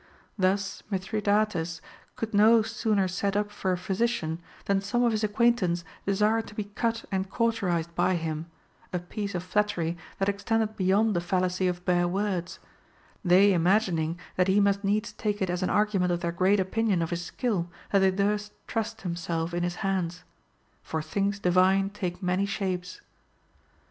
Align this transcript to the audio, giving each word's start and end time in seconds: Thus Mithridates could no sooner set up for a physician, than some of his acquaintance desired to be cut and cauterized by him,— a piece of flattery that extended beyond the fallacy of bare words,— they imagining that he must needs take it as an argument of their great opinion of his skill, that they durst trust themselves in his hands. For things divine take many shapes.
Thus 0.35 0.81
Mithridates 0.89 1.79
could 2.15 2.33
no 2.33 2.63
sooner 2.63 3.07
set 3.07 3.37
up 3.37 3.51
for 3.51 3.71
a 3.71 3.77
physician, 3.77 4.41
than 4.65 4.81
some 4.81 5.03
of 5.03 5.11
his 5.11 5.23
acquaintance 5.23 5.83
desired 6.07 6.47
to 6.47 6.55
be 6.55 6.63
cut 6.63 7.05
and 7.11 7.29
cauterized 7.29 7.93
by 7.93 8.15
him,— 8.15 8.47
a 8.93 8.97
piece 8.97 9.35
of 9.35 9.43
flattery 9.43 9.95
that 10.17 10.27
extended 10.27 10.75
beyond 10.75 11.15
the 11.15 11.21
fallacy 11.21 11.67
of 11.67 11.85
bare 11.85 12.07
words,— 12.07 12.57
they 13.31 13.53
imagining 13.53 14.17
that 14.37 14.47
he 14.47 14.59
must 14.59 14.83
needs 14.83 15.11
take 15.13 15.39
it 15.39 15.51
as 15.51 15.61
an 15.61 15.69
argument 15.69 16.11
of 16.11 16.21
their 16.21 16.31
great 16.31 16.59
opinion 16.59 17.03
of 17.03 17.11
his 17.11 17.23
skill, 17.23 17.69
that 17.91 17.99
they 17.99 18.09
durst 18.09 18.53
trust 18.65 19.03
themselves 19.03 19.53
in 19.53 19.61
his 19.61 19.75
hands. 19.85 20.23
For 20.81 21.03
things 21.03 21.37
divine 21.37 21.91
take 21.91 22.23
many 22.23 22.47
shapes. 22.47 23.01